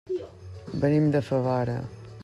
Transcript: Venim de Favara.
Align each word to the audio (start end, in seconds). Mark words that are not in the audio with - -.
Venim 0.85 1.05
de 1.17 1.23
Favara. 1.29 1.77